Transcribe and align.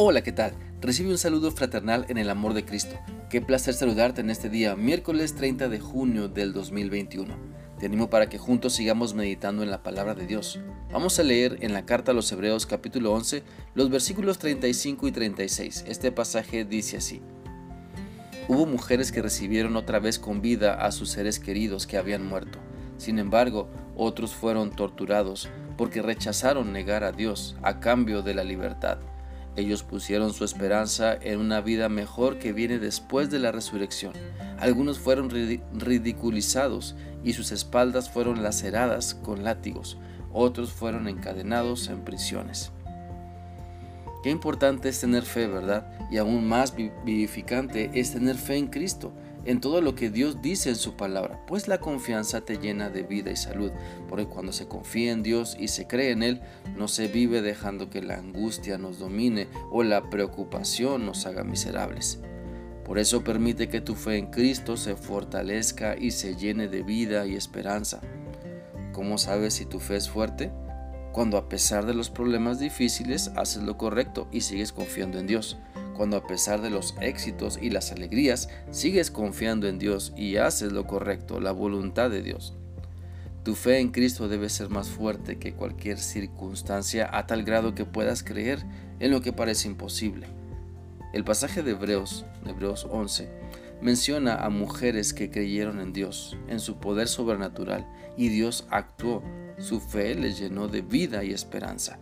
Hola, 0.00 0.22
¿qué 0.22 0.30
tal? 0.30 0.52
Recibe 0.80 1.10
un 1.10 1.18
saludo 1.18 1.50
fraternal 1.50 2.06
en 2.08 2.18
el 2.18 2.30
amor 2.30 2.54
de 2.54 2.64
Cristo. 2.64 2.94
Qué 3.28 3.40
placer 3.40 3.74
saludarte 3.74 4.20
en 4.20 4.30
este 4.30 4.48
día, 4.48 4.76
miércoles 4.76 5.34
30 5.34 5.68
de 5.68 5.80
junio 5.80 6.28
del 6.28 6.52
2021. 6.52 7.34
Te 7.80 7.86
animo 7.86 8.08
para 8.08 8.28
que 8.28 8.38
juntos 8.38 8.74
sigamos 8.74 9.14
meditando 9.14 9.64
en 9.64 9.72
la 9.72 9.82
palabra 9.82 10.14
de 10.14 10.24
Dios. 10.24 10.60
Vamos 10.92 11.18
a 11.18 11.24
leer 11.24 11.58
en 11.62 11.72
la 11.72 11.84
carta 11.84 12.12
a 12.12 12.14
los 12.14 12.30
Hebreos 12.30 12.64
capítulo 12.64 13.12
11 13.12 13.42
los 13.74 13.90
versículos 13.90 14.38
35 14.38 15.08
y 15.08 15.10
36. 15.10 15.84
Este 15.88 16.12
pasaje 16.12 16.64
dice 16.64 16.98
así. 16.98 17.20
Hubo 18.46 18.66
mujeres 18.66 19.10
que 19.10 19.20
recibieron 19.20 19.74
otra 19.74 19.98
vez 19.98 20.20
con 20.20 20.40
vida 20.40 20.74
a 20.74 20.92
sus 20.92 21.10
seres 21.10 21.40
queridos 21.40 21.88
que 21.88 21.96
habían 21.96 22.24
muerto. 22.24 22.60
Sin 22.98 23.18
embargo, 23.18 23.68
otros 23.96 24.32
fueron 24.32 24.70
torturados 24.70 25.48
porque 25.76 26.02
rechazaron 26.02 26.72
negar 26.72 27.02
a 27.02 27.10
Dios 27.10 27.56
a 27.62 27.80
cambio 27.80 28.22
de 28.22 28.34
la 28.34 28.44
libertad. 28.44 28.98
Ellos 29.58 29.82
pusieron 29.82 30.32
su 30.32 30.44
esperanza 30.44 31.18
en 31.20 31.40
una 31.40 31.60
vida 31.60 31.88
mejor 31.88 32.38
que 32.38 32.52
viene 32.52 32.78
después 32.78 33.28
de 33.28 33.40
la 33.40 33.50
resurrección. 33.50 34.12
Algunos 34.56 35.00
fueron 35.00 35.30
ridiculizados 35.30 36.94
y 37.24 37.32
sus 37.32 37.50
espaldas 37.50 38.08
fueron 38.08 38.44
laceradas 38.44 39.16
con 39.16 39.42
látigos. 39.42 39.98
Otros 40.32 40.70
fueron 40.70 41.08
encadenados 41.08 41.88
en 41.88 42.04
prisiones. 42.04 42.70
Qué 44.22 44.30
importante 44.30 44.90
es 44.90 45.00
tener 45.00 45.24
fe, 45.24 45.48
¿verdad? 45.48 45.90
Y 46.08 46.18
aún 46.18 46.46
más 46.46 46.76
vivificante 46.76 47.90
es 47.94 48.12
tener 48.12 48.36
fe 48.36 48.58
en 48.58 48.68
Cristo 48.68 49.12
en 49.48 49.62
todo 49.62 49.80
lo 49.80 49.94
que 49.94 50.10
Dios 50.10 50.42
dice 50.42 50.68
en 50.68 50.76
su 50.76 50.94
palabra, 50.94 51.40
pues 51.46 51.68
la 51.68 51.78
confianza 51.78 52.42
te 52.42 52.58
llena 52.58 52.90
de 52.90 53.02
vida 53.02 53.30
y 53.30 53.36
salud, 53.36 53.72
porque 54.06 54.26
cuando 54.26 54.52
se 54.52 54.68
confía 54.68 55.10
en 55.10 55.22
Dios 55.22 55.56
y 55.58 55.68
se 55.68 55.86
cree 55.86 56.10
en 56.10 56.22
Él, 56.22 56.42
no 56.76 56.86
se 56.86 57.08
vive 57.08 57.40
dejando 57.40 57.88
que 57.88 58.02
la 58.02 58.16
angustia 58.16 58.76
nos 58.76 58.98
domine 58.98 59.48
o 59.70 59.82
la 59.82 60.10
preocupación 60.10 61.06
nos 61.06 61.24
haga 61.24 61.44
miserables. 61.44 62.20
Por 62.84 62.98
eso 62.98 63.24
permite 63.24 63.70
que 63.70 63.80
tu 63.80 63.94
fe 63.94 64.18
en 64.18 64.26
Cristo 64.26 64.76
se 64.76 64.96
fortalezca 64.96 65.96
y 65.96 66.10
se 66.10 66.36
llene 66.36 66.68
de 66.68 66.82
vida 66.82 67.26
y 67.26 67.34
esperanza. 67.34 68.02
¿Cómo 68.92 69.16
sabes 69.16 69.54
si 69.54 69.64
tu 69.64 69.80
fe 69.80 69.96
es 69.96 70.10
fuerte? 70.10 70.52
Cuando 71.12 71.38
a 71.38 71.48
pesar 71.48 71.86
de 71.86 71.94
los 71.94 72.10
problemas 72.10 72.58
difíciles 72.60 73.32
haces 73.34 73.62
lo 73.62 73.78
correcto 73.78 74.28
y 74.30 74.42
sigues 74.42 74.72
confiando 74.72 75.18
en 75.18 75.26
Dios 75.26 75.56
cuando 75.98 76.16
a 76.16 76.26
pesar 76.26 76.62
de 76.62 76.70
los 76.70 76.94
éxitos 77.00 77.58
y 77.60 77.70
las 77.70 77.90
alegrías 77.90 78.48
sigues 78.70 79.10
confiando 79.10 79.66
en 79.66 79.80
Dios 79.80 80.14
y 80.16 80.36
haces 80.36 80.70
lo 80.70 80.86
correcto, 80.86 81.40
la 81.40 81.50
voluntad 81.50 82.08
de 82.08 82.22
Dios. 82.22 82.54
Tu 83.42 83.56
fe 83.56 83.80
en 83.80 83.90
Cristo 83.90 84.28
debe 84.28 84.48
ser 84.48 84.68
más 84.68 84.88
fuerte 84.88 85.40
que 85.40 85.54
cualquier 85.54 85.98
circunstancia 85.98 87.10
a 87.12 87.26
tal 87.26 87.42
grado 87.42 87.74
que 87.74 87.84
puedas 87.84 88.22
creer 88.22 88.64
en 89.00 89.10
lo 89.10 89.20
que 89.22 89.32
parece 89.32 89.66
imposible. 89.66 90.28
El 91.12 91.24
pasaje 91.24 91.64
de 91.64 91.72
Hebreos, 91.72 92.24
Hebreos 92.46 92.86
11, 92.88 93.28
menciona 93.82 94.36
a 94.36 94.50
mujeres 94.50 95.12
que 95.12 95.32
creyeron 95.32 95.80
en 95.80 95.92
Dios, 95.92 96.36
en 96.46 96.60
su 96.60 96.78
poder 96.78 97.08
sobrenatural, 97.08 97.88
y 98.16 98.28
Dios 98.28 98.68
actuó. 98.70 99.24
Su 99.58 99.80
fe 99.80 100.14
les 100.14 100.38
llenó 100.38 100.68
de 100.68 100.82
vida 100.82 101.24
y 101.24 101.32
esperanza. 101.32 101.98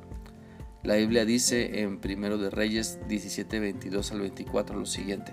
La 0.87 0.95
Biblia 0.95 1.25
dice 1.25 1.81
en 1.81 1.98
1 1.98 2.39
de 2.39 2.48
Reyes 2.48 3.01
17, 3.09 3.59
22 3.59 4.12
al 4.12 4.20
24 4.20 4.79
lo 4.79 4.87
siguiente. 4.87 5.33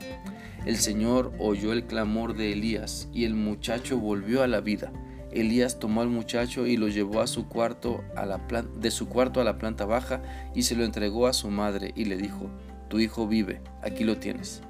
El 0.66 0.78
Señor 0.78 1.32
oyó 1.38 1.74
el 1.74 1.86
clamor 1.86 2.36
de 2.36 2.54
Elías 2.54 3.08
y 3.14 3.26
el 3.26 3.36
muchacho 3.36 4.00
volvió 4.00 4.42
a 4.42 4.48
la 4.48 4.62
vida. 4.62 4.92
Elías 5.32 5.78
tomó 5.78 6.02
al 6.02 6.10
muchacho 6.10 6.66
y 6.66 6.76
lo 6.76 6.88
llevó 6.88 7.22
a 7.22 7.28
su 7.28 7.48
cuarto 7.48 8.04
a 8.16 8.26
la 8.26 8.42
de 8.80 8.90
su 8.90 9.08
cuarto 9.08 9.42
a 9.42 9.44
la 9.44 9.60
planta 9.60 9.86
baja 9.86 10.24
y 10.56 10.64
se 10.64 10.76
lo 10.76 10.86
entregó 10.86 11.28
a 11.28 11.34
su 11.34 11.52
madre 11.52 11.92
y 11.96 12.06
le 12.06 12.18
dijo, 12.18 12.50
Tu 12.90 13.00
hijo 13.00 13.28
vive, 13.28 13.62
aquí 13.84 14.06
lo 14.06 14.18
tienes. 14.18 14.64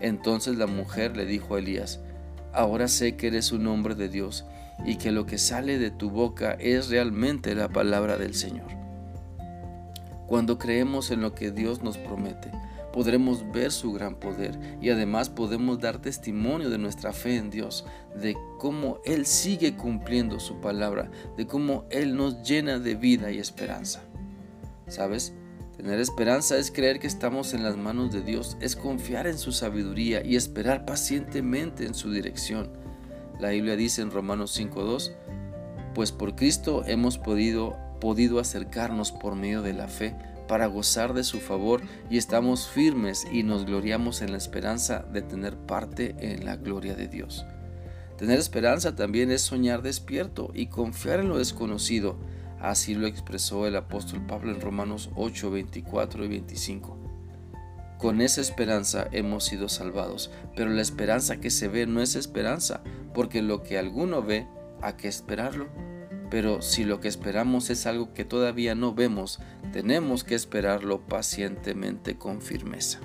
Entonces 0.00 0.56
la 0.56 0.68
mujer 0.68 1.16
le 1.16 1.26
dijo 1.26 1.56
a 1.56 1.58
Elías, 1.58 2.00
Ahora 2.52 2.86
sé 2.86 3.16
que 3.16 3.26
eres 3.26 3.50
un 3.50 3.66
hombre 3.66 3.96
de 3.96 4.08
Dios 4.08 4.44
y 4.86 4.98
que 4.98 5.10
lo 5.10 5.26
que 5.26 5.36
sale 5.36 5.80
de 5.80 5.90
tu 5.90 6.10
boca 6.10 6.52
es 6.60 6.90
realmente 6.90 7.56
la 7.56 7.70
palabra 7.70 8.18
del 8.18 8.36
Señor. 8.36 8.77
Cuando 10.28 10.58
creemos 10.58 11.10
en 11.10 11.22
lo 11.22 11.34
que 11.34 11.50
Dios 11.50 11.82
nos 11.82 11.96
promete, 11.96 12.52
podremos 12.92 13.50
ver 13.50 13.72
su 13.72 13.92
gran 13.92 14.14
poder 14.14 14.58
y 14.80 14.90
además 14.90 15.30
podemos 15.30 15.80
dar 15.80 16.02
testimonio 16.02 16.68
de 16.68 16.76
nuestra 16.76 17.14
fe 17.14 17.36
en 17.36 17.48
Dios, 17.48 17.86
de 18.14 18.36
cómo 18.58 19.00
Él 19.06 19.24
sigue 19.24 19.74
cumpliendo 19.74 20.38
su 20.38 20.60
palabra, 20.60 21.10
de 21.38 21.46
cómo 21.46 21.86
Él 21.88 22.14
nos 22.14 22.42
llena 22.42 22.78
de 22.78 22.94
vida 22.94 23.30
y 23.30 23.38
esperanza. 23.38 24.02
¿Sabes? 24.86 25.32
Tener 25.78 25.98
esperanza 25.98 26.58
es 26.58 26.70
creer 26.70 26.98
que 26.98 27.06
estamos 27.06 27.54
en 27.54 27.62
las 27.62 27.78
manos 27.78 28.12
de 28.12 28.20
Dios, 28.20 28.58
es 28.60 28.76
confiar 28.76 29.26
en 29.26 29.38
su 29.38 29.52
sabiduría 29.52 30.22
y 30.22 30.36
esperar 30.36 30.84
pacientemente 30.84 31.86
en 31.86 31.94
su 31.94 32.10
dirección. 32.10 32.70
La 33.40 33.48
Biblia 33.48 33.76
dice 33.76 34.02
en 34.02 34.10
Romanos 34.10 34.60
5.2, 34.60 35.12
pues 35.94 36.12
por 36.12 36.34
Cristo 36.34 36.82
hemos 36.84 37.16
podido 37.16 37.87
podido 38.00 38.40
acercarnos 38.40 39.12
por 39.12 39.34
medio 39.34 39.62
de 39.62 39.72
la 39.72 39.88
fe 39.88 40.14
para 40.48 40.66
gozar 40.66 41.14
de 41.14 41.22
su 41.22 41.38
favor 41.38 41.82
y 42.10 42.16
estamos 42.16 42.68
firmes 42.68 43.26
y 43.30 43.42
nos 43.42 43.66
gloriamos 43.66 44.22
en 44.22 44.32
la 44.32 44.38
esperanza 44.38 45.04
de 45.12 45.22
tener 45.22 45.56
parte 45.56 46.16
en 46.18 46.44
la 46.44 46.56
gloria 46.56 46.94
de 46.94 47.06
Dios. 47.06 47.44
Tener 48.16 48.38
esperanza 48.38 48.96
también 48.96 49.30
es 49.30 49.42
soñar 49.42 49.82
despierto 49.82 50.50
y 50.52 50.66
confiar 50.66 51.20
en 51.20 51.28
lo 51.28 51.38
desconocido. 51.38 52.18
Así 52.60 52.94
lo 52.94 53.06
expresó 53.06 53.66
el 53.68 53.76
apóstol 53.76 54.26
Pablo 54.26 54.50
en 54.50 54.60
Romanos 54.60 55.10
8, 55.14 55.52
24 55.52 56.24
y 56.24 56.28
25. 56.28 56.98
Con 57.98 58.20
esa 58.20 58.40
esperanza 58.40 59.06
hemos 59.12 59.44
sido 59.44 59.68
salvados, 59.68 60.30
pero 60.56 60.70
la 60.70 60.82
esperanza 60.82 61.38
que 61.38 61.50
se 61.50 61.68
ve 61.68 61.86
no 61.86 62.00
es 62.00 62.16
esperanza, 62.16 62.80
porque 63.14 63.42
lo 63.42 63.62
que 63.62 63.78
alguno 63.78 64.22
ve, 64.22 64.46
¿a 64.82 64.96
qué 64.96 65.08
esperarlo? 65.08 65.68
Pero 66.30 66.62
si 66.62 66.84
lo 66.84 67.00
que 67.00 67.08
esperamos 67.08 67.70
es 67.70 67.86
algo 67.86 68.12
que 68.12 68.24
todavía 68.24 68.74
no 68.74 68.94
vemos, 68.94 69.40
tenemos 69.72 70.24
que 70.24 70.34
esperarlo 70.34 71.00
pacientemente 71.00 72.16
con 72.16 72.42
firmeza. 72.42 73.00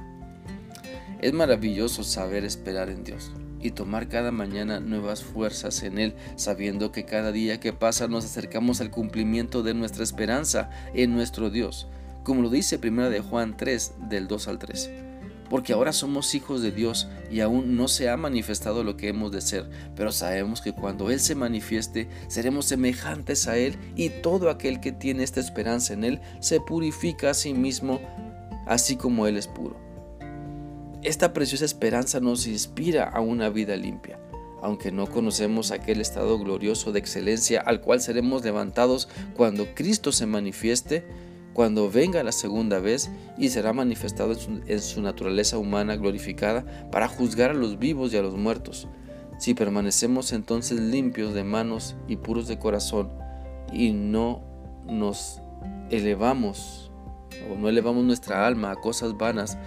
Es 1.21 1.31
maravilloso 1.33 2.03
saber 2.03 2.43
esperar 2.43 2.89
en 2.89 3.03
Dios 3.03 3.31
y 3.61 3.71
tomar 3.71 4.09
cada 4.09 4.31
mañana 4.31 4.81
nuevas 4.81 5.23
fuerzas 5.23 5.83
en 5.83 5.97
Él, 5.97 6.15
sabiendo 6.35 6.91
que 6.91 7.05
cada 7.05 7.31
día 7.31 7.61
que 7.61 7.71
pasa 7.71 8.09
nos 8.09 8.25
acercamos 8.25 8.81
al 8.81 8.91
cumplimiento 8.91 9.63
de 9.63 9.73
nuestra 9.73 10.03
esperanza 10.03 10.69
en 10.93 11.13
nuestro 11.13 11.49
Dios, 11.49 11.87
como 12.23 12.41
lo 12.41 12.49
dice 12.49 12.77
1 12.83 13.09
de 13.09 13.21
Juan 13.21 13.55
3 13.55 13.93
del 14.09 14.27
2 14.27 14.47
al 14.49 14.59
3 14.59 15.12
porque 15.53 15.73
ahora 15.73 15.93
somos 15.93 16.33
hijos 16.33 16.63
de 16.63 16.71
Dios 16.71 17.07
y 17.29 17.41
aún 17.41 17.77
no 17.77 17.87
se 17.87 18.09
ha 18.09 18.17
manifestado 18.17 18.83
lo 18.83 18.97
que 18.97 19.09
hemos 19.09 19.31
de 19.31 19.39
ser, 19.39 19.69
pero 19.95 20.11
sabemos 20.11 20.61
que 20.61 20.73
cuando 20.73 21.11
Él 21.11 21.19
se 21.19 21.35
manifieste, 21.35 22.09
seremos 22.27 22.65
semejantes 22.65 23.47
a 23.47 23.55
Él 23.55 23.75
y 23.95 24.09
todo 24.09 24.49
aquel 24.49 24.79
que 24.79 24.91
tiene 24.91 25.21
esta 25.23 25.39
esperanza 25.39 25.93
en 25.93 26.05
Él 26.05 26.21
se 26.39 26.59
purifica 26.59 27.29
a 27.29 27.33
sí 27.35 27.53
mismo, 27.53 28.01
así 28.65 28.95
como 28.95 29.27
Él 29.27 29.37
es 29.37 29.45
puro. 29.45 29.77
Esta 31.03 31.33
preciosa 31.33 31.65
esperanza 31.65 32.19
nos 32.19 32.47
inspira 32.47 33.03
a 33.03 33.21
una 33.21 33.49
vida 33.49 33.75
limpia. 33.75 34.17
Aunque 34.63 34.91
no 34.91 35.05
conocemos 35.05 35.69
aquel 35.69 36.01
estado 36.01 36.39
glorioso 36.39 36.91
de 36.91 36.97
excelencia 36.97 37.61
al 37.61 37.79
cual 37.79 38.01
seremos 38.01 38.43
levantados 38.43 39.07
cuando 39.35 39.75
Cristo 39.75 40.11
se 40.11 40.25
manifieste, 40.25 41.05
cuando 41.53 41.89
venga 41.89 42.23
la 42.23 42.31
segunda 42.31 42.79
vez 42.79 43.11
y 43.37 43.49
será 43.49 43.73
manifestado 43.73 44.35
en 44.65 44.81
su, 44.81 45.01
naturaleza 45.01 45.57
humana 45.57 45.95
glorificada 45.95 46.89
para 46.91 47.07
juzgar 47.07 47.51
a 47.51 47.53
los 47.53 47.79
vivos 47.79 48.13
y 48.13 48.17
a 48.17 48.21
los 48.21 48.35
muertos. 48.35 48.87
Si 49.37 49.53
permanecemos 49.53 50.31
entonces 50.33 50.79
limpios 50.79 51.33
de 51.33 51.43
manos 51.43 51.95
y 52.07 52.17
puros 52.17 52.47
de 52.47 52.59
corazón 52.59 53.09
y 53.71 53.91
no 53.91 54.41
nos 54.87 55.41
elevamos 55.89 56.91
o 57.51 57.55
no 57.55 57.69
elevamos 57.69 58.03
nuestra 58.03 58.45
alma 58.47 58.71
a 58.71 58.75
cosas 58.75 59.17
vanas, 59.17 59.57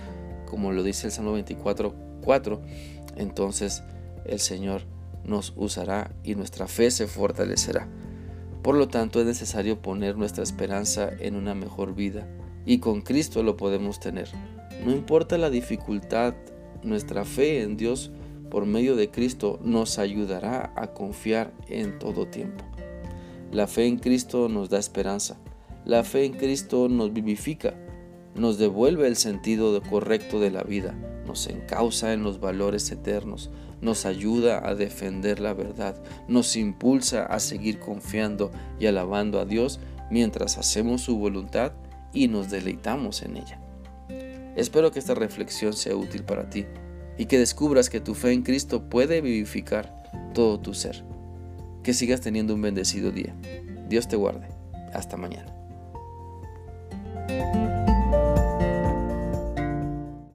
como 0.46 0.72
lo 0.72 0.82
dice 0.82 1.06
el 1.06 1.12
Salmo 1.12 1.32
24, 1.32 1.94
4, 2.22 2.62
entonces 3.16 3.82
el 4.25 4.40
Señor 4.40 4.82
nos 5.25 5.52
usará 5.56 6.12
y 6.22 6.34
nuestra 6.34 6.69
fe 6.69 6.90
se 6.90 7.06
fortalecerá. 7.06 7.88
Por 8.66 8.74
lo 8.74 8.88
tanto, 8.88 9.20
es 9.20 9.26
necesario 9.26 9.80
poner 9.80 10.16
nuestra 10.16 10.42
esperanza 10.42 11.08
en 11.20 11.36
una 11.36 11.54
mejor 11.54 11.94
vida 11.94 12.26
y 12.64 12.78
con 12.78 13.00
Cristo 13.00 13.44
lo 13.44 13.56
podemos 13.56 14.00
tener. 14.00 14.28
No 14.84 14.90
importa 14.90 15.38
la 15.38 15.50
dificultad, 15.50 16.34
nuestra 16.82 17.24
fe 17.24 17.62
en 17.62 17.76
Dios 17.76 18.10
por 18.50 18.66
medio 18.66 18.96
de 18.96 19.08
Cristo 19.08 19.60
nos 19.62 20.00
ayudará 20.00 20.72
a 20.74 20.88
confiar 20.88 21.52
en 21.68 22.00
todo 22.00 22.26
tiempo. 22.26 22.64
La 23.52 23.68
fe 23.68 23.86
en 23.86 24.00
Cristo 24.00 24.48
nos 24.48 24.69
da 24.69 24.80
esperanza. 24.80 25.36
La 25.84 26.02
fe 26.02 26.24
en 26.24 26.32
Cristo 26.32 26.88
nos 26.88 27.12
vivifica, 27.12 27.74
nos 28.34 28.58
devuelve 28.58 29.06
el 29.06 29.14
sentido 29.14 29.80
correcto 29.88 30.40
de 30.40 30.50
la 30.50 30.64
vida, 30.64 30.92
nos 31.26 31.46
encausa 31.49 32.12
en 32.12 32.23
los 32.23 32.40
valores 32.40 32.90
eternos, 32.90 33.50
nos 33.81 34.06
ayuda 34.06 34.67
a 34.67 34.75
defender 34.75 35.40
la 35.40 35.52
verdad, 35.55 35.96
nos 36.28 36.56
impulsa 36.56 37.26
a 37.26 37.40
seguir 37.40 37.78
confiando 37.78 38.50
y 38.78 38.87
alabando 38.87 39.40
a 39.40 39.44
Dios 39.44 39.81
mientras 40.11 40.56
hacemos 40.58 41.02
su 41.02 41.19
voluntad 41.19 41.73
y 42.12 42.28
nos 42.28 42.50
deleitamos 42.50 43.23
en 43.23 43.37
ella. 43.37 43.61
Espero 44.56 44.90
que 44.90 44.99
esta 44.99 45.14
reflexión 45.14 45.75
sea 45.75 45.94
útil 45.94 46.25
para 46.25 46.49
ti 46.49 46.64
y 47.19 47.26
que 47.26 47.38
descubras 47.38 47.90
que 47.90 48.00
tu 48.00 48.14
fe 48.14 48.32
en 48.32 48.43
Cristo 48.43 48.88
puede 48.88 49.20
vivificar 49.20 50.02
todo 50.32 50.58
tu 50.61 50.75
ser. 50.75 51.05
Que 51.82 51.93
sigas 51.93 52.20
teniendo 52.20 52.55
un 52.55 52.62
bendecido 52.62 53.11
día. 53.11 53.34
Dios 53.88 54.08
te 54.08 54.17
guarde. 54.17 54.49
Hasta 54.93 55.17
mañana. 55.17 55.52